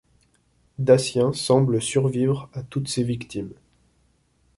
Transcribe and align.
Dacien 0.79 1.31
semble 1.31 1.79
survivre 1.79 2.49
à 2.53 2.63
toutes 2.63 2.87
ses 2.87 3.03
victimes. 3.03 3.53